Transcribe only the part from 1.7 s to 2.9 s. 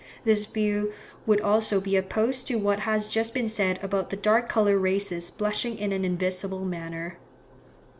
be opposed to what